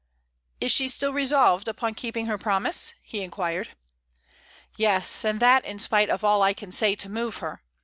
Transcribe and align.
"Is 0.59 0.71
she 0.71 0.87
still 0.87 1.13
resolved 1.13 1.67
upon 1.67 1.93
keeping 1.93 2.25
her 2.25 2.39
promise?" 2.39 2.95
he 3.03 3.21
inquired. 3.21 3.69
"Yes; 4.75 5.23
and 5.23 5.39
that 5.41 5.63
in 5.63 5.77
spite 5.77 6.09
of 6.09 6.23
all 6.23 6.41
I 6.41 6.55
can 6.55 6.71
say 6.71 6.95
to 6.95 7.07
move 7.07 7.35
her. 7.37 7.61